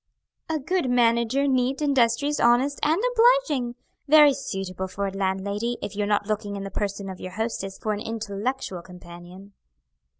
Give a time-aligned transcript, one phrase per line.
[0.49, 3.75] "A good manager, neat, industrious, honest, and obliging.
[4.07, 7.33] Very suitable for a landlady, if you are not looking in the person of your
[7.33, 9.53] hostess for an intellectual companion."